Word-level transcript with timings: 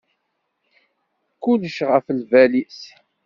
Kulec 1.43 1.77
ɣef 1.89 2.05
lbal-is. 2.19 2.79